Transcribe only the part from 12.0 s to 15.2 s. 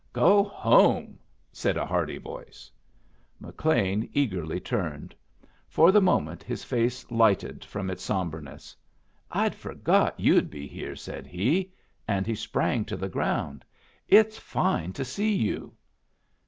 And he sprang to the ground. "It's fine to